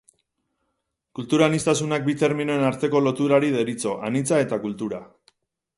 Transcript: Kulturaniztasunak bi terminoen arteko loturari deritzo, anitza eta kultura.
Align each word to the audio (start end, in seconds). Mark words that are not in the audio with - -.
Kulturaniztasunak 1.19 2.07
bi 2.09 2.15
terminoen 2.23 2.67
arteko 2.71 3.03
loturari 3.09 3.53
deritzo, 3.59 3.95
anitza 4.11 4.45
eta 4.47 4.63
kultura. 4.67 5.07